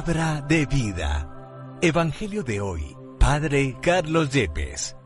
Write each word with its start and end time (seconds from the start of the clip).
Palabra 0.00 0.40
de 0.48 0.64
vida. 0.64 1.78
Evangelio 1.82 2.42
de 2.42 2.62
hoy. 2.62 2.96
Padre 3.18 3.76
Carlos 3.82 4.30
Yepes. 4.30 4.96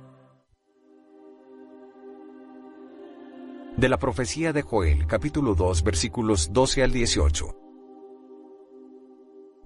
De 3.76 3.88
la 3.88 3.98
profecía 3.98 4.52
de 4.52 4.62
Joel, 4.62 5.08
capítulo 5.08 5.56
2, 5.56 5.82
versículos 5.82 6.52
12 6.52 6.84
al 6.84 6.92
18. 6.92 7.56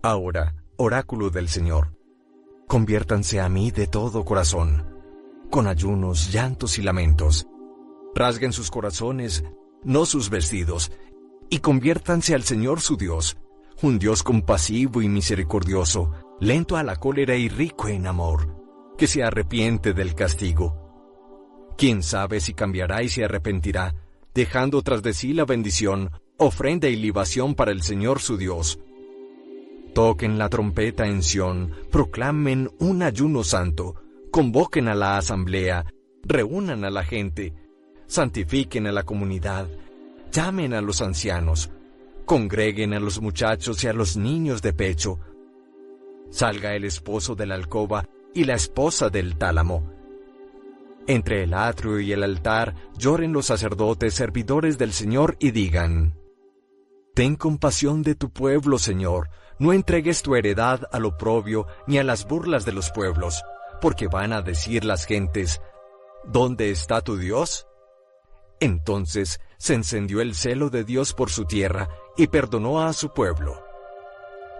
Ahora, 0.02 0.55
oráculo 0.79 1.29
del 1.29 1.51
Señor, 1.51 1.95
conviértanse 2.66 3.38
a 3.38 3.51
mí 3.51 3.70
de 3.70 3.87
todo 3.87 4.24
corazón, 4.24 4.87
con 5.51 5.66
ayunos, 5.66 6.33
llantos 6.33 6.79
y 6.79 6.83
lamentos. 6.83 7.47
Rasguen 8.15 8.55
sus 8.55 8.70
corazones, 8.70 9.45
no 9.84 10.06
sus 10.06 10.30
vestidos, 10.30 10.91
y 11.51 11.59
conviértanse 11.59 12.34
al 12.34 12.45
Señor 12.45 12.80
su 12.80 12.97
Dios, 12.97 13.37
un 13.82 13.98
Dios 13.98 14.23
compasivo 14.23 15.02
y 15.02 15.09
misericordioso, 15.09 16.10
lento 16.41 16.77
a 16.77 16.82
la 16.82 16.96
cólera 16.96 17.36
y 17.36 17.48
rico 17.48 17.88
en 17.88 18.06
amor, 18.06 18.56
que 18.96 19.06
se 19.06 19.23
arrepiente 19.23 19.92
del 19.92 20.14
castigo. 20.14 21.74
¿Quién 21.77 22.02
sabe 22.02 22.41
si 22.41 22.55
cambiará 22.55 23.02
y 23.02 23.09
se 23.09 23.24
arrepentirá, 23.24 23.95
dejando 24.34 24.83
tras 24.83 25.02
de 25.02 25.12
sí 25.12 25.33
la 25.33 25.45
bendición, 25.45 26.10
ofrenda 26.36 26.88
y 26.88 26.96
libación 26.96 27.55
para 27.55 27.70
el 27.70 27.83
Señor 27.83 28.20
su 28.20 28.36
Dios? 28.36 28.80
Toquen 29.95 30.38
la 30.38 30.48
trompeta 30.48 31.06
en 31.06 31.22
Sión, 31.22 31.72
proclamen 31.91 32.70
un 32.80 33.02
ayuno 33.02 33.45
santo, 33.45 33.95
convoquen 34.33 34.88
a 34.88 34.95
la 34.95 35.19
asamblea, 35.19 35.86
reúnan 36.24 36.84
a 36.84 36.91
la 36.91 37.05
gente, 37.05 37.55
santifiquen 38.06 38.88
a 38.88 38.92
la 38.92 39.05
comunidad, 39.05 39.69
llamen 40.33 40.74
a 40.74 40.80
los 40.80 41.00
ancianos, 41.00 41.70
congreguen 42.28 42.92
a 42.92 43.00
los 43.00 43.23
muchachos 43.23 43.83
y 43.83 43.89
a 43.89 43.94
los 43.94 44.19
niños 44.19 44.61
de 44.61 44.75
pecho. 44.75 45.19
Salga 46.30 46.75
el 46.75 46.84
esposo 46.84 47.34
de 47.34 47.47
la 47.47 47.55
alcoba 47.55 48.05
y 48.34 48.44
la 48.44 48.55
esposa 48.55 49.08
del 49.08 49.39
tálamo. 49.39 49.91
Entre 51.06 51.44
el 51.44 51.55
atrio 51.55 52.00
y 52.00 52.12
el 52.12 52.22
altar 52.22 52.75
lloren 52.98 53.33
los 53.33 53.47
sacerdotes 53.47 54.12
servidores 54.12 54.77
del 54.77 54.92
Señor 54.92 55.36
y 55.41 55.53
digan, 55.53 56.19
Ten 57.14 57.34
compasión 57.34 58.03
de 58.03 58.14
tu 58.14 58.31
pueblo, 58.31 58.78
Señor, 58.78 59.31
no 59.58 59.72
entregues 59.72 60.20
tu 60.20 60.36
heredad 60.36 60.83
al 60.92 61.06
oprobio 61.06 61.66
ni 61.86 61.97
a 61.97 62.05
las 62.05 62.28
burlas 62.28 62.66
de 62.66 62.72
los 62.72 62.91
pueblos, 62.91 63.42
porque 63.81 64.06
van 64.06 64.34
a 64.34 64.42
decir 64.42 64.84
las 64.84 65.06
gentes, 65.06 65.62
¿Dónde 66.27 66.70
está 66.70 67.00
tu 67.00 67.16
Dios? 67.16 67.66
Entonces 68.60 69.41
se 69.56 69.72
encendió 69.72 70.20
el 70.20 70.34
celo 70.34 70.69
de 70.69 70.84
Dios 70.84 71.14
por 71.14 71.31
su 71.31 71.47
tierra 71.47 71.88
y 72.19 72.27
perdonó 72.27 72.83
a 72.83 72.92
su 72.92 73.11
pueblo. 73.11 73.64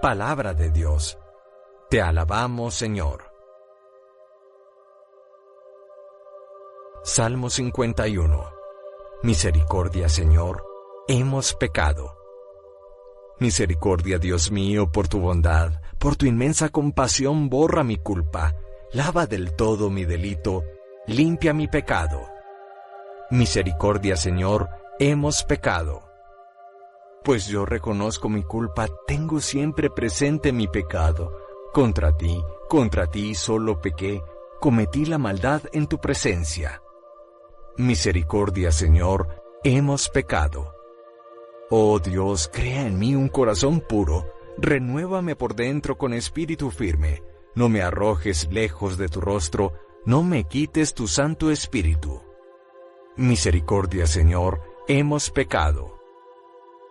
Palabra 0.01 0.55
de 0.55 0.71
Dios. 0.71 1.19
Te 1.91 2.01
alabamos, 2.01 2.75
Señor. 2.75 3.25
Salmo 7.03 7.51
51. 7.51 8.51
Misericordia, 9.25 10.09
Señor, 10.09 10.65
hemos 11.09 11.55
pecado. 11.55 12.17
Misericordia, 13.41 14.19
Dios 14.19 14.53
mío, 14.53 14.93
por 14.93 15.09
tu 15.09 15.19
bondad, 15.19 15.81
por 15.99 16.15
tu 16.15 16.27
inmensa 16.27 16.69
compasión, 16.69 17.49
borra 17.49 17.83
mi 17.83 17.97
culpa, 17.97 18.55
lava 18.93 19.27
del 19.27 19.57
todo 19.57 19.91
mi 19.91 20.05
delito, 20.05 20.63
limpia 21.09 21.53
mi 21.55 21.67
pecado. 21.67 22.21
Misericordia, 23.31 24.17
Señor, 24.17 24.69
hemos 25.01 25.43
pecado. 25.43 26.08
Pues 27.25 27.47
yo 27.47 27.67
reconozco 27.67 28.29
mi 28.29 28.43
culpa, 28.43 28.89
tengo 29.07 29.41
siempre 29.41 29.91
presente 29.91 30.53
mi 30.53 30.69
pecado. 30.69 31.33
Contra 31.73 32.17
ti, 32.17 32.43
contra 32.69 33.07
ti 33.07 33.35
solo 33.35 33.81
pequé, 33.81 34.23
cometí 34.61 35.05
la 35.05 35.19
maldad 35.19 35.63
en 35.73 35.87
tu 35.87 35.99
presencia. 35.99 36.83
Misericordia, 37.77 38.73
Señor, 38.73 39.29
hemos 39.63 40.09
pecado. 40.09 40.75
Oh 41.71 41.99
Dios, 41.99 42.51
crea 42.53 42.87
en 42.87 42.99
mí 42.99 43.15
un 43.15 43.29
corazón 43.29 43.81
puro, 43.81 44.27
renuévame 44.57 45.37
por 45.37 45.55
dentro 45.55 45.99
con 45.99 46.15
espíritu 46.15 46.71
firme, 46.71 47.23
no 47.55 47.69
me 47.69 47.83
arrojes 47.83 48.49
lejos 48.51 48.97
de 48.97 49.09
tu 49.09 49.21
rostro, 49.21 49.75
no 50.07 50.23
me 50.23 50.45
quites 50.45 50.95
tu 50.95 51.07
santo 51.07 51.51
espíritu. 51.51 52.23
Misericordia, 53.17 54.07
Señor, 54.07 54.63
hemos 54.87 55.31
pecado. 55.31 55.98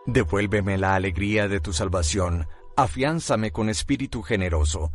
Devuélveme 0.08 0.78
la 0.78 0.96
alegría 0.96 1.50
de 1.50 1.60
tu 1.60 1.74
salvación, 1.74 2.48
afiánzame 2.78 3.52
con 3.52 3.70
espíritu 3.70 4.22
generoso. 4.22 4.94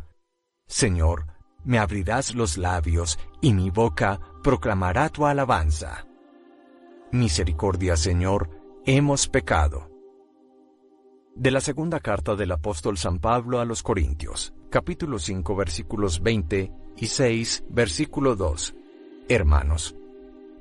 Señor, 0.67 1.27
me 1.63 1.77
abrirás 1.77 2.33
los 2.33 2.57
labios, 2.57 3.19
y 3.39 3.53
mi 3.53 3.69
boca 3.69 4.19
proclamará 4.41 5.09
tu 5.09 5.27
alabanza. 5.27 6.07
Misericordia, 7.11 7.95
Señor, 7.95 8.49
hemos 8.87 9.27
pecado. 9.27 9.87
De 11.35 11.51
la 11.51 11.61
segunda 11.61 11.99
carta 11.99 12.35
del 12.35 12.51
apóstol 12.51 12.97
San 12.97 13.19
Pablo 13.19 13.59
a 13.59 13.65
los 13.65 13.83
Corintios, 13.83 14.55
capítulo 14.71 15.19
5, 15.19 15.55
versículos 15.55 16.23
20 16.23 16.71
y 16.97 17.05
6, 17.05 17.65
versículo 17.69 18.35
2. 18.35 18.75
Hermanos, 19.29 19.95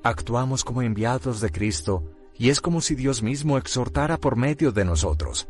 actuamos 0.03 0.63
como 0.63 0.83
enviados 0.83 1.41
de 1.41 1.51
Cristo, 1.51 2.12
y 2.43 2.51
es 2.51 2.61
como 2.61 2.81
si 2.81 2.97
Dios 2.97 3.23
mismo 3.23 3.57
exhortara 3.57 4.19
por 4.19 4.35
medio 4.35 4.73
de 4.73 4.85
nosotros. 4.85 5.47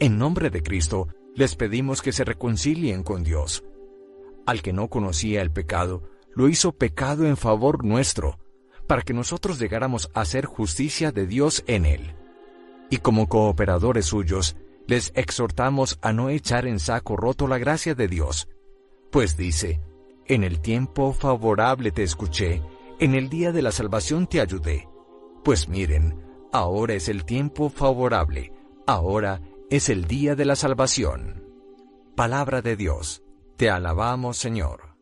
En 0.00 0.16
nombre 0.16 0.48
de 0.48 0.62
Cristo, 0.62 1.06
les 1.34 1.54
pedimos 1.54 2.00
que 2.00 2.12
se 2.12 2.24
reconcilien 2.24 3.02
con 3.02 3.22
Dios. 3.22 3.62
Al 4.46 4.62
que 4.62 4.72
no 4.72 4.88
conocía 4.88 5.42
el 5.42 5.50
pecado, 5.50 6.02
lo 6.34 6.48
hizo 6.48 6.72
pecado 6.72 7.26
en 7.26 7.36
favor 7.36 7.84
nuestro, 7.84 8.38
para 8.86 9.02
que 9.02 9.12
nosotros 9.12 9.58
llegáramos 9.58 10.10
a 10.14 10.22
hacer 10.22 10.46
justicia 10.46 11.12
de 11.12 11.26
Dios 11.26 11.62
en 11.66 11.84
él. 11.84 12.14
Y 12.88 12.96
como 12.96 13.28
cooperadores 13.28 14.06
suyos, 14.06 14.56
les 14.86 15.12
exhortamos 15.14 15.98
a 16.00 16.14
no 16.14 16.30
echar 16.30 16.66
en 16.66 16.80
saco 16.80 17.18
roto 17.18 17.48
la 17.48 17.58
gracia 17.58 17.94
de 17.94 18.08
Dios, 18.08 18.48
pues 19.10 19.36
dice, 19.36 19.82
en 20.24 20.42
el 20.42 20.60
tiempo 20.60 21.12
favorable 21.12 21.90
te 21.90 22.02
escuché, 22.02 22.62
en 22.98 23.14
el 23.14 23.28
día 23.28 23.52
de 23.52 23.60
la 23.60 23.72
salvación 23.72 24.26
te 24.26 24.40
ayudé. 24.40 24.88
Pues 25.44 25.68
miren, 25.68 26.24
ahora 26.52 26.94
es 26.94 27.10
el 27.10 27.26
tiempo 27.26 27.68
favorable, 27.68 28.50
ahora 28.86 29.42
es 29.68 29.90
el 29.90 30.06
día 30.06 30.34
de 30.34 30.46
la 30.46 30.56
salvación. 30.56 31.44
Palabra 32.16 32.62
de 32.62 32.76
Dios, 32.76 33.22
te 33.58 33.68
alabamos 33.68 34.38
Señor. 34.38 34.96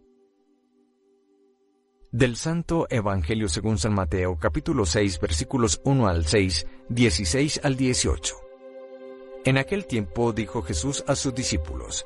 Del 2.11 2.35
Santo 2.35 2.89
Evangelio 2.91 3.49
según 3.49 3.79
San 3.79 3.95
Mateo 3.95 4.37
capítulo 4.37 4.85
6 4.85 5.21
versículos 5.21 5.81
1 5.85 6.09
al 6.09 6.27
6, 6.27 6.67
16 6.89 7.61
al 7.63 7.77
18. 7.77 8.35
En 9.45 9.59
aquel 9.59 9.87
tiempo 9.87 10.33
dijo 10.33 10.63
Jesús 10.63 11.05
a 11.07 11.15
sus 11.15 11.33
discípulos, 11.37 12.05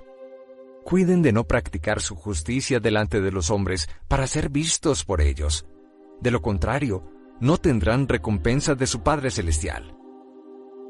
Cuiden 0.84 1.22
de 1.22 1.32
no 1.32 1.44
practicar 1.44 2.02
su 2.02 2.14
justicia 2.14 2.80
delante 2.80 3.22
de 3.22 3.32
los 3.32 3.50
hombres 3.50 3.88
para 4.08 4.26
ser 4.26 4.50
vistos 4.50 5.06
por 5.06 5.22
ellos. 5.22 5.66
De 6.20 6.30
lo 6.30 6.42
contrario, 6.42 7.15
no 7.40 7.58
tendrán 7.58 8.08
recompensa 8.08 8.74
de 8.74 8.86
su 8.86 9.02
Padre 9.02 9.30
Celestial. 9.30 9.96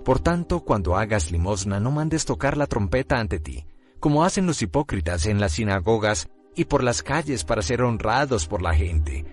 Por 0.04 0.20
tanto, 0.20 0.60
cuando 0.60 0.96
hagas 0.96 1.32
limosna, 1.32 1.80
no 1.80 1.90
mandes 1.90 2.24
tocar 2.24 2.56
la 2.56 2.66
trompeta 2.66 3.18
ante 3.18 3.40
ti, 3.40 3.66
como 3.98 4.24
hacen 4.24 4.46
los 4.46 4.62
hipócritas 4.62 5.26
en 5.26 5.40
las 5.40 5.52
sinagogas 5.52 6.28
y 6.54 6.66
por 6.66 6.84
las 6.84 7.02
calles 7.02 7.44
para 7.44 7.62
ser 7.62 7.82
honrados 7.82 8.46
por 8.46 8.62
la 8.62 8.74
gente. 8.74 9.24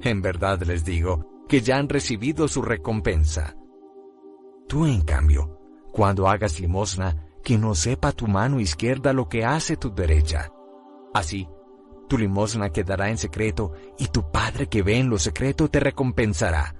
En 0.00 0.22
verdad 0.22 0.62
les 0.62 0.84
digo 0.84 1.44
que 1.48 1.60
ya 1.60 1.78
han 1.78 1.88
recibido 1.88 2.46
su 2.46 2.62
recompensa. 2.62 3.56
Tú, 4.68 4.86
en 4.86 5.02
cambio, 5.02 5.58
cuando 5.92 6.28
hagas 6.28 6.60
limosna, 6.60 7.16
que 7.42 7.58
no 7.58 7.74
sepa 7.74 8.12
tu 8.12 8.26
mano 8.26 8.60
izquierda 8.60 9.12
lo 9.12 9.28
que 9.28 9.44
hace 9.44 9.76
tu 9.76 9.94
derecha. 9.94 10.52
Así, 11.14 11.48
tu 12.08 12.18
limosna 12.18 12.70
quedará 12.70 13.10
en 13.10 13.18
secreto 13.18 13.72
y 13.98 14.08
tu 14.08 14.30
Padre 14.30 14.68
que 14.68 14.82
ve 14.82 14.98
en 14.98 15.08
lo 15.08 15.18
secreto 15.18 15.68
te 15.68 15.80
recompensará. 15.80 16.74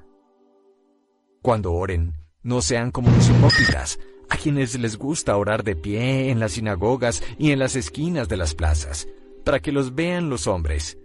Cuando 1.43 1.73
oren, 1.73 2.15
no 2.43 2.61
sean 2.63 2.91
como 2.91 3.11
los 3.11 3.29
hipócritas, 3.29 3.99
a 4.31 4.37
quienes 4.37 4.79
les 4.79 4.97
gusta 4.97 5.37
orar 5.37 5.63
de 5.63 5.77
pie 5.77 6.31
en 6.31 6.41
las 6.41 6.53
sinagogas 6.53 7.23
y 7.39 7.53
en 7.53 7.59
las 7.59 7.77
esquinas 7.77 8.29
de 8.29 8.37
las 8.37 8.55
plazas, 8.55 9.09
para 9.45 9.61
que 9.61 9.73
los 9.73 9.95
vean 9.95 10.29
los 10.29 10.47
hombres. 10.47 10.99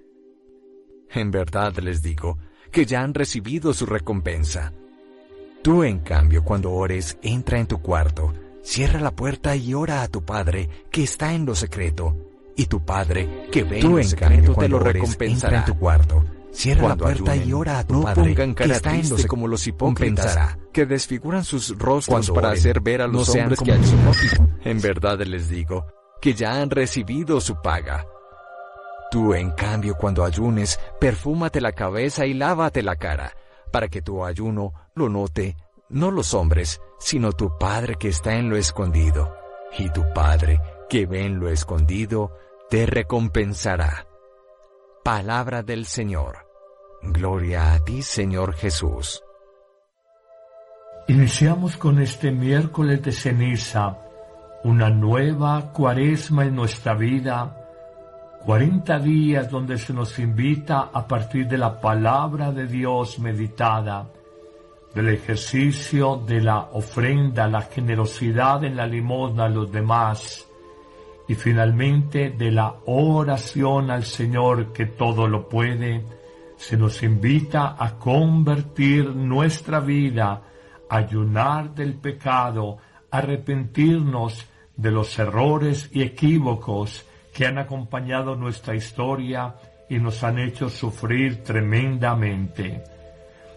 En 1.11 1.31
verdad 1.31 1.77
les 1.77 2.01
digo 2.01 2.37
que 2.71 2.85
ya 2.85 3.01
han 3.01 3.13
recibido 3.13 3.73
su 3.73 3.85
recompensa. 3.85 4.73
Tú, 5.61 5.83
en 5.83 5.99
cambio, 5.99 6.43
cuando 6.43 6.71
ores, 6.71 7.17
entra 7.21 7.59
en 7.59 7.67
tu 7.67 7.81
cuarto, 7.81 8.33
Cierra 8.63 9.01
la 9.01 9.11
puerta 9.11 9.57
y 9.57 9.73
ora 9.73 10.03
a 10.03 10.07
tu 10.07 10.23
Padre 10.23 10.69
que 10.89 11.03
está 11.03 11.33
en 11.33 11.45
lo 11.45 11.53
secreto, 11.53 12.15
y 12.55 12.65
tu 12.65 12.83
Padre 12.85 13.47
que 13.51 13.63
ve 13.63 13.79
en 13.79 13.95
lo 13.95 14.03
secreto 14.03 14.55
te 14.55 14.69
lo 14.69 14.79
recompensará 14.79 15.59
en 15.59 15.65
tu 15.65 15.77
cuarto. 15.77 16.23
Cierra 16.51 16.89
la 16.89 16.95
puerta 16.95 17.35
y 17.35 17.51
ora 17.51 17.79
a 17.79 17.87
tu 17.87 18.03
Padre 18.03 18.35
que 18.35 18.63
está 18.65 18.91
en 18.95 18.97
lo 18.97 19.03
secreto 19.17 19.27
como 19.27 19.47
los 19.47 19.65
hipócritas 19.65 20.57
que 20.71 20.85
desfiguran 20.85 21.43
sus 21.43 21.77
rostros 21.77 22.29
para 22.31 22.51
hacer 22.51 22.81
ver 22.81 23.01
a 23.01 23.07
los 23.07 23.29
hombres 23.29 23.59
que 23.59 23.71
ayudan. 23.71 24.59
En 24.63 24.79
verdad 24.79 25.19
les 25.21 25.49
digo 25.49 25.87
que 26.21 26.33
ya 26.33 26.61
han 26.61 26.69
recibido 26.69 27.41
su 27.41 27.61
paga. 27.61 28.05
Tú, 29.11 29.33
en 29.33 29.51
cambio, 29.51 29.95
cuando 29.95 30.23
ayunes, 30.23 30.79
perfúmate 30.99 31.61
la 31.61 31.73
cabeza 31.73 32.25
y 32.25 32.33
lávate 32.33 32.81
la 32.81 32.95
cara, 32.95 33.35
para 33.71 33.87
que 33.87 34.01
tu 34.01 34.25
ayuno 34.25 34.73
lo 34.95 35.09
note 35.09 35.55
no 35.89 36.09
los 36.09 36.33
hombres, 36.33 36.81
sino 36.97 37.33
tu 37.33 37.57
Padre 37.57 37.95
que 37.95 38.07
está 38.07 38.35
en 38.35 38.49
lo 38.49 38.57
escondido. 38.57 39.35
Y 39.77 39.89
tu 39.91 40.03
Padre 40.13 40.59
que 40.89 41.05
ve 41.05 41.25
en 41.25 41.39
lo 41.39 41.49
escondido, 41.49 42.31
te 42.73 42.87
recompensará. 42.87 44.07
Palabra 45.03 45.61
del 45.61 45.85
Señor. 45.85 46.47
Gloria 47.03 47.75
a 47.75 47.79
ti, 47.85 48.01
Señor 48.01 48.55
Jesús. 48.55 49.21
Iniciamos 51.07 51.77
con 51.77 52.01
este 52.01 52.31
miércoles 52.31 53.03
de 53.03 53.11
ceniza 53.11 53.99
una 54.63 54.89
nueva 54.89 55.71
cuaresma 55.71 56.45
en 56.45 56.55
nuestra 56.55 56.95
vida, 56.95 57.55
cuarenta 58.43 58.97
días 58.97 59.51
donde 59.51 59.77
se 59.77 59.93
nos 59.93 60.17
invita 60.17 60.89
a 60.91 61.07
partir 61.07 61.47
de 61.47 61.59
la 61.59 61.79
palabra 61.79 62.51
de 62.51 62.65
Dios 62.65 63.19
meditada, 63.19 64.09
del 64.95 65.09
ejercicio 65.09 66.15
de 66.25 66.41
la 66.41 66.69
ofrenda, 66.71 67.47
la 67.47 67.61
generosidad 67.61 68.63
en 68.63 68.75
la 68.75 68.87
limosna 68.87 69.45
a 69.45 69.49
los 69.49 69.71
demás 69.71 70.47
y 71.27 71.35
finalmente 71.35 72.29
de 72.31 72.51
la 72.51 72.75
oración 72.85 73.91
al 73.91 74.03
Señor 74.03 74.73
que 74.73 74.85
todo 74.85 75.27
lo 75.27 75.47
puede, 75.47 76.03
se 76.57 76.77
nos 76.77 77.01
invita 77.03 77.75
a 77.77 77.97
convertir 77.97 79.15
nuestra 79.15 79.79
vida 79.79 80.41
ayunar 80.89 81.73
del 81.73 81.95
pecado, 81.95 82.77
arrepentirnos 83.09 84.47
de 84.75 84.91
los 84.91 85.17
errores 85.17 85.89
y 85.91 86.03
equívocos 86.03 87.05
que 87.33 87.47
han 87.47 87.57
acompañado 87.57 88.35
nuestra 88.35 88.75
historia 88.75 89.55
y 89.89 89.97
nos 89.97 90.23
han 90.23 90.39
hecho 90.39 90.69
sufrir 90.69 91.43
tremendamente. 91.43 92.83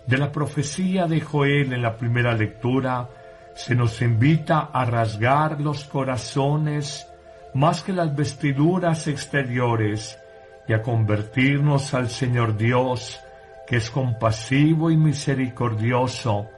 De 0.07 0.19
la 0.19 0.33
profecía 0.33 1.07
de 1.07 1.21
Joel 1.21 1.73
en 1.73 1.83
la 1.83 1.97
primera 1.97 2.33
lectura, 2.35 3.09
se 3.55 3.75
nos 3.75 4.01
invita 4.03 4.71
a 4.73 4.85
rasgar 4.85 5.61
los 5.61 5.85
corazones 5.85 7.07
más 7.57 7.83
que 7.83 7.95
las 7.95 8.15
vestiduras 8.15 9.07
exteriores 9.07 10.19
y 10.69 10.75
a 10.75 10.83
convertirnos 10.83 11.95
al 11.95 12.11
Señor 12.11 12.59
Dios, 12.59 13.19
que 13.67 13.77
es 13.77 13.91
compasivo 13.91 14.91
y 14.91 14.97
misericordioso, 14.99 16.51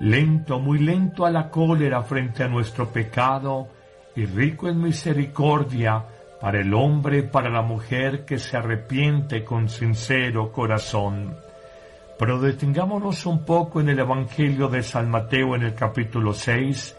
lento, 0.00 0.60
muy 0.60 0.78
lento 0.78 1.24
a 1.24 1.30
la 1.30 1.48
cólera 1.48 2.02
frente 2.02 2.42
a 2.42 2.48
nuestro 2.48 2.90
pecado 2.90 3.68
y 4.14 4.26
rico 4.26 4.68
en 4.68 4.82
misericordia 4.82 6.04
para 6.38 6.60
el 6.60 6.74
hombre, 6.74 7.22
para 7.22 7.48
la 7.48 7.62
mujer 7.62 8.26
que 8.26 8.38
se 8.38 8.58
arrepiente 8.58 9.44
con 9.44 9.70
sincero 9.70 10.52
corazón. 10.52 11.34
Pero 12.18 12.38
detengámonos 12.38 13.24
un 13.24 13.46
poco 13.46 13.80
en 13.80 13.88
el 13.88 14.00
Evangelio 14.00 14.68
de 14.68 14.82
San 14.82 15.08
Mateo 15.08 15.56
en 15.56 15.62
el 15.62 15.74
capítulo 15.74 16.34
6, 16.34 16.96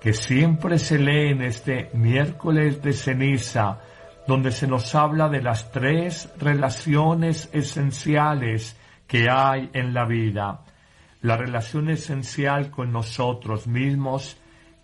que 0.00 0.12
siempre 0.14 0.78
se 0.78 0.98
lee 0.98 1.30
en 1.30 1.42
este 1.42 1.90
miércoles 1.92 2.82
de 2.82 2.92
ceniza, 2.92 3.80
donde 4.26 4.50
se 4.50 4.66
nos 4.66 4.94
habla 4.94 5.28
de 5.28 5.42
las 5.42 5.70
tres 5.72 6.28
relaciones 6.38 7.50
esenciales 7.52 8.76
que 9.06 9.28
hay 9.28 9.70
en 9.72 9.92
la 9.92 10.06
vida. 10.06 10.60
La 11.20 11.36
relación 11.36 11.90
esencial 11.90 12.70
con 12.70 12.92
nosotros 12.92 13.66
mismos 13.66 14.38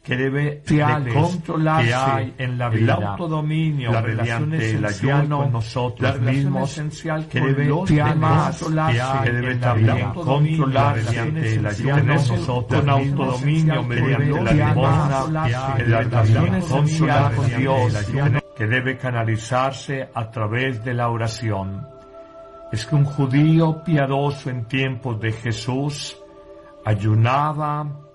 que 0.07 0.17
debe 0.17 0.63
de 0.65 1.13
controlarse 1.13 1.89
que 1.89 1.95
hay 1.95 2.35
en 2.39 2.59
la 2.59 2.69
vida, 2.69 2.95
el 2.95 3.03
autodominio, 3.03 3.91
la 3.91 4.03
relación 4.03 4.55
esencial 4.55 5.29
con 5.29 5.53
nosotros 5.53 6.21
mismos, 6.21 6.71
esencial 6.71 7.27
que 7.27 7.41
debe 7.41 7.65
demás, 7.87 8.65
que 9.25 9.33
debe 9.33 9.57
también 9.57 10.13
controlarse 10.13 11.25
mediante 11.33 12.03
nosotros 12.05 12.81
con 12.83 12.89
autodominio 12.89 13.83
mediante 13.83 14.43
la 14.43 14.53
limosna, 14.53 15.75
relación 15.75 16.55
esencial 16.55 17.35
con 17.35 17.57
Dios, 17.57 18.13
que 18.57 18.67
debe 18.69 18.99
canalizarse 18.99 20.09
a 20.15 20.31
través 20.31 20.85
de 20.85 20.95
la 20.95 21.09
oración. 21.09 21.85
Es 22.71 22.87
que 22.87 22.95
un 22.95 23.05
judío 23.05 23.83
piadoso 23.83 24.51
en 24.51 24.67
tiempos 24.67 25.21
de 25.21 25.33
Jesús 25.33 26.17
ayunaba, 26.85 28.06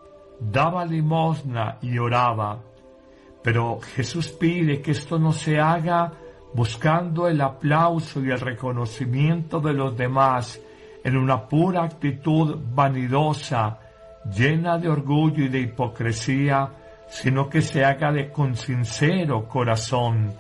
daba 0.42 0.86
limosna 0.86 1.78
y 1.82 1.98
oraba. 1.98 2.60
Pero 3.44 3.80
Jesús 3.80 4.30
pide 4.30 4.82
que 4.82 4.92
esto 4.92 5.20
no 5.20 5.32
se 5.32 5.60
haga 5.60 6.12
buscando 6.54 7.28
el 7.28 7.40
aplauso 7.42 8.24
y 8.24 8.30
el 8.32 8.40
reconocimiento 8.40 9.60
de 9.60 9.74
los 9.74 9.96
demás 9.96 10.60
en 11.04 11.18
una 11.18 11.48
pura 11.48 11.84
actitud 11.84 12.58
vanidosa, 12.74 13.80
llena 14.36 14.78
de 14.78 14.90
orgullo 14.90 15.46
y 15.46 15.50
de 15.50 15.62
hipocresía, 15.62 16.70
sino 17.08 17.50
que 17.50 17.62
se 17.62 17.84
haga 17.84 18.12
de 18.12 18.32
con 18.32 18.56
sincero 18.56 19.48
corazón. 19.48 20.34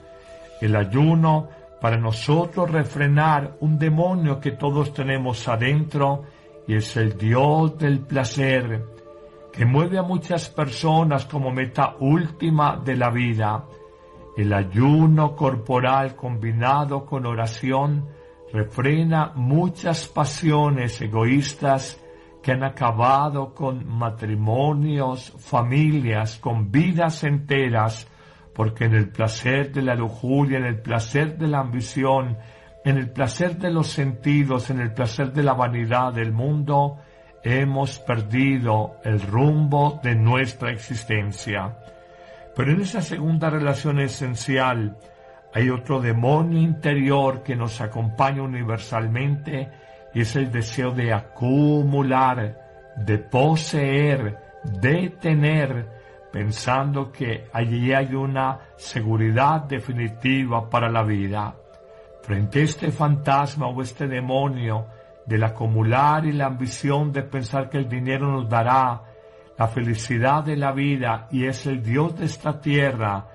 El 0.59 0.75
ayuno 0.75 1.49
para 1.79 1.97
nosotros 1.97 2.69
refrenar 2.69 3.55
un 3.61 3.79
demonio 3.79 4.39
que 4.39 4.51
todos 4.51 4.93
tenemos 4.93 5.47
adentro 5.47 6.23
y 6.67 6.75
es 6.75 6.95
el 6.95 7.17
Dios 7.17 7.77
del 7.79 8.01
placer 8.01 9.00
que 9.51 9.65
mueve 9.65 9.97
a 9.97 10.03
muchas 10.03 10.49
personas 10.49 11.25
como 11.25 11.51
meta 11.51 11.95
última 11.99 12.77
de 12.77 12.95
la 12.95 13.09
vida. 13.09 13.65
El 14.37 14.53
ayuno 14.53 15.35
corporal 15.35 16.15
combinado 16.15 17.05
con 17.05 17.25
oración 17.25 18.07
refrena 18.53 19.33
muchas 19.35 20.07
pasiones 20.07 21.01
egoístas 21.01 22.01
que 22.41 22.51
han 22.51 22.63
acabado 22.63 23.53
con 23.53 23.87
matrimonios, 23.87 25.33
familias, 25.37 26.39
con 26.39 26.71
vidas 26.71 27.23
enteras, 27.23 28.07
porque 28.53 28.85
en 28.85 28.95
el 28.95 29.09
placer 29.09 29.71
de 29.71 29.81
la 29.81 29.95
lujuria, 29.95 30.57
en 30.57 30.65
el 30.65 30.81
placer 30.81 31.37
de 31.37 31.47
la 31.47 31.59
ambición, 31.59 32.37
en 32.83 32.97
el 32.97 33.11
placer 33.11 33.57
de 33.57 33.69
los 33.69 33.87
sentidos, 33.87 34.69
en 34.69 34.79
el 34.79 34.93
placer 34.93 35.31
de 35.33 35.43
la 35.43 35.53
vanidad 35.53 36.13
del 36.13 36.31
mundo, 36.31 36.97
hemos 37.43 37.99
perdido 37.99 38.97
el 39.03 39.21
rumbo 39.21 39.99
de 40.03 40.15
nuestra 40.15 40.71
existencia. 40.71 41.77
Pero 42.55 42.71
en 42.71 42.81
esa 42.81 43.01
segunda 43.01 43.49
relación 43.49 43.99
esencial 43.99 44.97
hay 45.53 45.69
otro 45.69 45.99
demonio 45.99 46.59
interior 46.59 47.43
que 47.43 47.55
nos 47.55 47.81
acompaña 47.81 48.41
universalmente 48.41 49.69
y 50.13 50.21
es 50.21 50.35
el 50.35 50.51
deseo 50.51 50.91
de 50.91 51.13
acumular, 51.13 52.57
de 52.95 53.17
poseer, 53.17 54.37
de 54.63 55.09
tener, 55.21 55.87
pensando 56.31 57.11
que 57.11 57.47
allí 57.51 57.93
hay 57.93 58.13
una 58.13 58.59
seguridad 58.77 59.63
definitiva 59.63 60.69
para 60.69 60.89
la 60.89 61.03
vida. 61.03 61.55
Frente 62.21 62.59
a 62.59 62.63
este 62.63 62.91
fantasma 62.91 63.67
o 63.67 63.81
este 63.81 64.07
demonio 64.07 64.85
del 65.25 65.43
acumular 65.43 66.25
y 66.25 66.31
la 66.31 66.47
ambición 66.47 67.11
de 67.11 67.23
pensar 67.23 67.69
que 67.69 67.77
el 67.77 67.87
dinero 67.87 68.31
nos 68.31 68.49
dará 68.49 69.03
la 69.57 69.67
felicidad 69.67 70.43
de 70.43 70.57
la 70.57 70.71
vida 70.71 71.27
y 71.31 71.45
es 71.45 71.65
el 71.67 71.83
Dios 71.83 72.17
de 72.17 72.25
esta 72.25 72.59
tierra, 72.59 73.27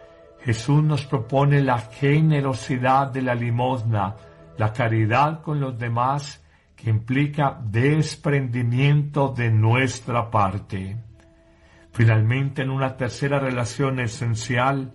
Jesús 0.42 0.82
nos 0.82 1.04
propone 1.06 1.62
la 1.62 1.78
generosidad 1.78 3.08
de 3.12 3.22
la 3.22 3.34
limosna, 3.34 4.16
la 4.56 4.72
caridad 4.72 5.42
con 5.42 5.60
los 5.60 5.78
demás, 5.78 6.42
que 6.74 6.90
implica 6.90 7.58
desprendimiento 7.62 9.28
de 9.28 9.50
nuestra 9.50 10.30
parte. 10.30 10.96
Finalmente, 11.92 12.62
en 12.62 12.70
una 12.70 12.96
tercera 12.96 13.38
relación 13.38 14.00
esencial, 14.00 14.92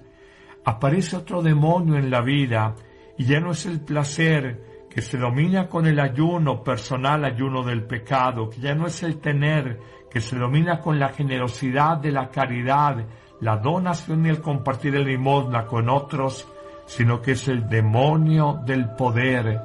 aparece 0.64 1.18
otro 1.18 1.42
demonio 1.42 1.98
en 1.98 2.12
la 2.12 2.22
vida 2.22 2.76
y 3.18 3.26
ya 3.26 3.40
no 3.40 3.52
es 3.52 3.66
el 3.66 3.82
placer 3.82 4.71
que 4.94 5.02
se 5.02 5.18
domina 5.18 5.70
con 5.70 5.88
el 5.88 6.00
ayuno 6.02 6.64
personal, 6.64 7.24
ayuno 7.24 7.64
del 7.64 7.84
pecado, 7.84 8.50
que 8.50 8.60
ya 8.60 8.76
no 8.76 8.88
es 8.88 9.02
el 9.04 9.20
tener, 9.20 9.80
que 10.10 10.20
se 10.20 10.38
domina 10.38 10.82
con 10.82 11.00
la 11.00 11.10
generosidad 11.10 11.98
de 11.98 12.12
la 12.12 12.30
caridad, 12.30 13.06
la 13.40 13.56
donación 13.56 14.26
y 14.26 14.30
el 14.30 14.42
compartir 14.42 14.96
el 14.96 15.06
limosna 15.06 15.66
con 15.66 15.88
otros, 15.88 16.46
sino 16.86 17.22
que 17.22 17.32
es 17.32 17.48
el 17.48 17.70
demonio 17.70 18.60
del 18.66 18.90
poder, 18.90 19.62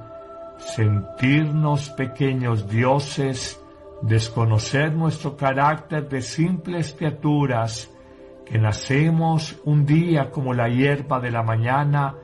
sentirnos 0.59 1.91
pequeños 1.91 2.69
dioses, 2.69 3.61
desconocer 4.03 4.95
nuestro 4.95 5.37
carácter 5.37 6.09
de 6.09 6.23
simples 6.23 6.95
criaturas, 6.97 7.91
que 8.45 8.59
nacemos 8.59 9.61
un 9.65 9.85
día 9.85 10.31
como 10.31 10.55
la 10.55 10.69
hierba 10.69 11.19
de 11.19 11.33
la 11.33 11.43
mañana, 11.43 12.15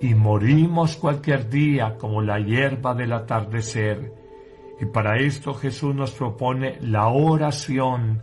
y 0.00 0.14
morimos 0.14 0.96
cualquier 0.96 1.48
día 1.48 1.96
como 1.98 2.20
la 2.20 2.38
hierba 2.38 2.94
del 2.94 3.12
atardecer. 3.12 4.12
Y 4.80 4.86
para 4.86 5.16
esto 5.18 5.54
Jesús 5.54 5.94
nos 5.94 6.12
propone 6.12 6.78
la 6.82 7.08
oración, 7.08 8.22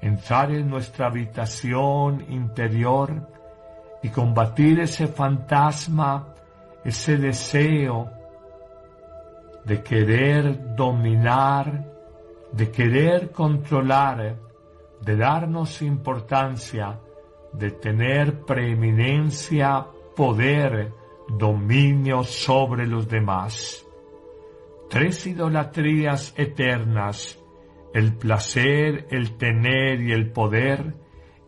entrar 0.00 0.50
en 0.52 0.68
nuestra 0.68 1.06
habitación 1.06 2.24
interior 2.28 3.28
y 4.02 4.08
combatir 4.08 4.80
ese 4.80 5.08
fantasma, 5.08 6.34
ese 6.84 7.16
deseo 7.16 8.10
de 9.64 9.82
querer 9.82 10.74
dominar, 10.74 11.84
de 12.52 12.70
querer 12.70 13.30
controlar, 13.30 14.36
de 15.00 15.16
darnos 15.16 15.82
importancia, 15.82 16.98
de 17.52 17.70
tener 17.72 18.40
preeminencia, 18.44 19.86
poder, 20.14 20.92
dominio 21.28 22.24
sobre 22.24 22.86
los 22.86 23.08
demás. 23.08 23.86
Tres 24.90 25.26
idolatrías 25.26 26.34
eternas, 26.36 27.38
el 27.94 28.14
placer, 28.16 29.06
el 29.10 29.36
tener 29.36 30.00
y 30.00 30.12
el 30.12 30.30
poder, 30.30 30.94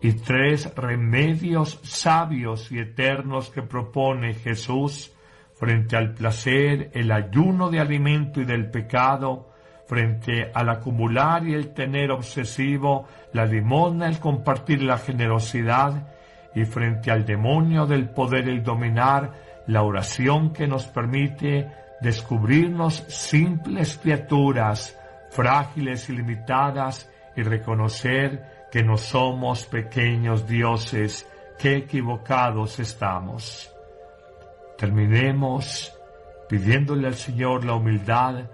y 0.00 0.12
tres 0.12 0.74
remedios 0.74 1.80
sabios 1.82 2.70
y 2.70 2.78
eternos 2.78 3.50
que 3.50 3.62
propone 3.62 4.34
Jesús 4.34 5.14
frente 5.54 5.96
al 5.96 6.14
placer, 6.14 6.90
el 6.94 7.10
ayuno 7.10 7.70
de 7.70 7.80
alimento 7.80 8.40
y 8.40 8.44
del 8.44 8.70
pecado, 8.70 9.48
frente 9.86 10.50
al 10.52 10.68
acumular 10.68 11.46
y 11.46 11.54
el 11.54 11.72
tener 11.72 12.10
obsesivo, 12.10 13.06
la 13.32 13.46
limosna, 13.46 14.08
el 14.08 14.18
compartir 14.18 14.82
la 14.82 14.98
generosidad, 14.98 16.13
y 16.54 16.64
frente 16.64 17.10
al 17.10 17.24
demonio 17.24 17.86
del 17.86 18.08
poder 18.08 18.48
el 18.48 18.62
dominar, 18.62 19.32
la 19.66 19.82
oración 19.82 20.52
que 20.52 20.66
nos 20.66 20.86
permite 20.86 21.70
descubrirnos 22.00 23.04
simples 23.08 23.98
criaturas, 24.00 24.98
frágiles 25.30 26.08
y 26.10 26.16
limitadas, 26.16 27.10
y 27.36 27.42
reconocer 27.42 28.68
que 28.70 28.82
no 28.82 28.96
somos 28.96 29.66
pequeños 29.66 30.46
dioses, 30.46 31.28
que 31.58 31.76
equivocados 31.76 32.78
estamos. 32.78 33.72
Terminemos 34.76 35.92
pidiéndole 36.48 37.06
al 37.06 37.14
Señor 37.14 37.64
la 37.64 37.74
humildad 37.74 38.44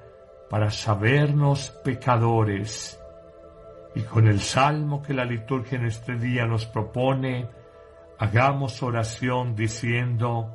para 0.48 0.70
sabernos 0.70 1.70
pecadores, 1.84 2.98
y 3.94 4.02
con 4.02 4.28
el 4.28 4.40
salmo 4.40 5.02
que 5.02 5.12
la 5.12 5.24
liturgia 5.24 5.78
en 5.78 5.86
este 5.86 6.14
día 6.14 6.46
nos 6.46 6.66
propone, 6.66 7.48
hagamos 8.20 8.82
oración 8.82 9.56
diciendo, 9.56 10.50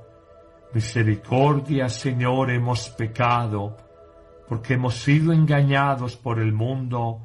Misericordia, 0.72 1.90
Señor, 1.90 2.52
hemos 2.52 2.90
pecado, 2.90 3.76
porque 4.48 4.76
hemos 4.76 4.94
sido 4.94 5.34
engañados 5.34 6.16
por 6.16 6.40
el 6.40 6.54
mundo. 6.54 7.22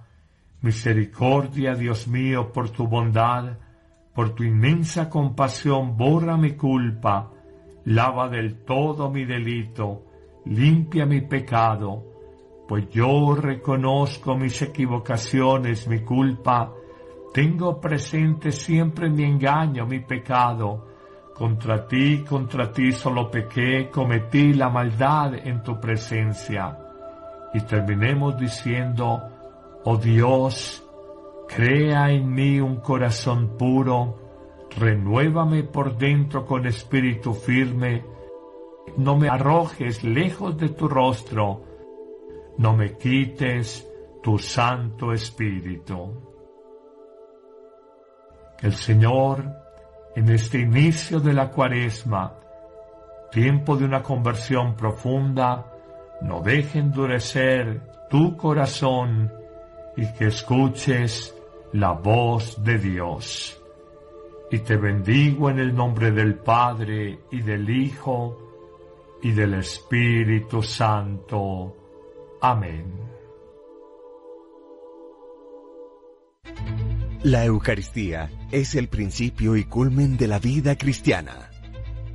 Misericordia, 0.62 1.74
Dios 1.74 2.08
mío, 2.08 2.52
por 2.54 2.70
tu 2.70 2.86
bondad, 2.86 3.58
por 4.14 4.34
tu 4.34 4.42
inmensa 4.42 5.10
compasión, 5.10 5.98
borra 5.98 6.38
mi 6.38 6.52
culpa, 6.52 7.30
lava 7.84 8.30
del 8.30 8.64
todo 8.64 9.10
mi 9.10 9.26
delito, 9.26 10.06
limpia 10.46 11.04
mi 11.04 11.20
pecado, 11.20 12.02
pues 12.66 12.88
yo 12.88 13.34
reconozco 13.34 14.36
mis 14.36 14.62
equivocaciones, 14.62 15.86
mi 15.86 16.00
culpa, 16.00 16.72
tengo 17.32 17.80
presente 17.80 18.50
siempre 18.50 19.08
mi 19.08 19.24
engaño, 19.24 19.86
mi 19.86 20.00
pecado, 20.00 20.86
contra 21.34 21.86
ti, 21.86 22.24
contra 22.24 22.70
ti 22.72 22.92
solo 22.92 23.30
pequé, 23.30 23.88
cometí 23.88 24.52
la 24.52 24.68
maldad 24.68 25.34
en 25.34 25.62
tu 25.62 25.80
presencia. 25.80 26.76
Y 27.54 27.60
terminemos 27.62 28.36
diciendo, 28.38 29.22
oh 29.84 29.96
Dios, 29.96 30.84
crea 31.48 32.10
en 32.10 32.32
mí 32.32 32.60
un 32.60 32.76
corazón 32.76 33.56
puro, 33.56 34.68
renuévame 34.76 35.62
por 35.62 35.96
dentro 35.96 36.44
con 36.44 36.66
espíritu 36.66 37.32
firme, 37.32 38.04
no 38.96 39.16
me 39.16 39.28
arrojes 39.28 40.04
lejos 40.04 40.56
de 40.58 40.70
tu 40.70 40.88
rostro, 40.88 41.62
no 42.58 42.76
me 42.76 42.96
quites 42.96 43.88
tu 44.22 44.38
Santo 44.38 45.12
Espíritu. 45.12 46.29
El 48.62 48.74
Señor 48.74 49.44
en 50.14 50.28
este 50.28 50.58
inicio 50.58 51.20
de 51.20 51.32
la 51.32 51.50
cuaresma, 51.50 52.34
tiempo 53.30 53.76
de 53.76 53.84
una 53.84 54.02
conversión 54.02 54.74
profunda, 54.74 55.66
no 56.22 56.40
deje 56.40 56.80
endurecer 56.80 57.80
tu 58.10 58.36
corazón 58.36 59.32
y 59.96 60.12
que 60.12 60.26
escuches 60.26 61.34
la 61.72 61.92
voz 61.92 62.62
de 62.62 62.78
Dios. 62.78 63.56
Y 64.50 64.58
te 64.58 64.76
bendigo 64.76 65.48
en 65.48 65.60
el 65.60 65.74
nombre 65.74 66.10
del 66.10 66.34
Padre 66.34 67.20
y 67.30 67.40
del 67.40 67.70
Hijo 67.70 68.36
y 69.22 69.30
del 69.30 69.54
Espíritu 69.54 70.62
Santo. 70.62 71.76
Amén. 72.42 73.10
La 77.22 77.44
Eucaristía 77.44 78.30
es 78.50 78.74
el 78.74 78.88
principio 78.88 79.54
y 79.54 79.64
culmen 79.64 80.16
de 80.16 80.26
la 80.26 80.38
vida 80.38 80.76
cristiana. 80.76 81.50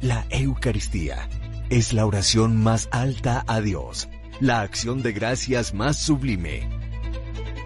La 0.01 0.25
Eucaristía 0.31 1.29
es 1.69 1.93
la 1.93 2.07
oración 2.07 2.63
más 2.63 2.89
alta 2.91 3.43
a 3.45 3.61
Dios, 3.61 4.09
la 4.39 4.61
acción 4.61 5.03
de 5.03 5.11
gracias 5.11 5.75
más 5.75 5.97
sublime. 5.97 6.67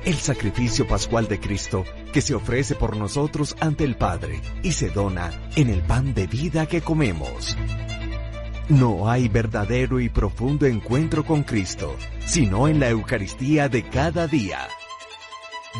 El 0.03 0.15
sacrificio 0.15 0.86
pascual 0.86 1.29
de 1.29 1.39
Cristo 1.39 1.86
que 2.12 2.19
se 2.19 2.36
ofrece 2.36 2.75
por 2.75 2.98
nosotros 2.98 3.55
ante 3.62 3.86
el 3.86 3.96
Padre 3.96 4.41
y 4.62 4.74
se 4.74 4.89
dona 4.89 5.31
en 5.55 5.69
el 5.69 5.81
pan 5.81 6.13
de 6.13 6.27
vida 6.27 6.65
que 6.65 6.81
comemos. 6.81 7.55
No 8.67 9.10
hay 9.10 9.29
verdadero 9.29 10.01
y 10.01 10.10
profundo 10.10 10.65
encuentro 10.65 11.24
con 11.24 11.43
Cristo, 11.43 11.96
sino 12.25 12.67
en 12.67 12.81
la 12.81 12.89
Eucaristía 12.89 13.69
de 13.69 13.84
cada 13.84 14.27
día. 14.27 14.67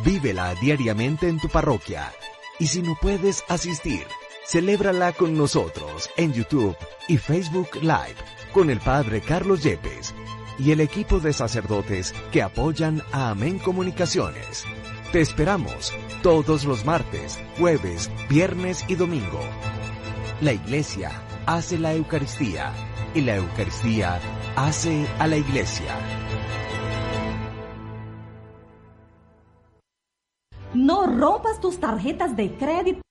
Vívela 0.04 0.56
diariamente 0.56 1.28
en 1.28 1.40
tu 1.40 1.50
parroquia. 1.50 2.12
Y 2.60 2.68
si 2.68 2.82
no 2.82 2.98
puedes 3.00 3.44
asistir, 3.48 4.06
celébrala 4.46 5.14
con 5.14 5.38
nosotros 5.38 6.10
en 6.18 6.34
YouTube 6.34 6.76
y 7.08 7.18
Facebook 7.18 7.70
Live 7.82 8.16
con 8.54 8.70
el 8.70 8.80
Padre 8.80 9.22
Carlos 9.22 9.64
Yepes 9.64 10.14
y 10.58 10.72
el 10.72 10.82
equipo 10.82 11.20
de 11.20 11.34
sacerdotes 11.34 12.14
que 12.32 12.42
apoyan 12.42 13.02
a 13.12 13.30
Amén 13.30 13.60
Comunicaciones. 13.60 14.66
Te 15.12 15.22
esperamos 15.22 15.94
todos 16.22 16.66
los 16.66 16.86
martes, 16.86 17.40
jueves, 17.58 18.12
viernes 18.30 18.86
y 18.88 18.96
domingo. 18.96 19.42
La 20.42 20.54
Iglesia 20.54 21.12
hace 21.46 21.80
la 21.80 21.94
Eucaristía 21.94 22.74
y 23.14 23.22
la 23.22 23.38
Eucaristía 23.38 24.20
hace 24.56 25.08
a 25.18 25.28
la 25.28 25.38
Iglesia. 25.38 26.19
Rompas 31.08 31.60
tus 31.60 31.80
tarjetas 31.80 32.36
de 32.36 32.56
crédito 32.58 33.02